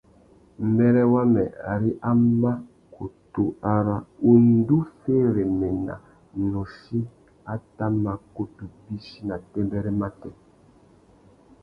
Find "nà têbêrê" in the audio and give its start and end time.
9.27-9.91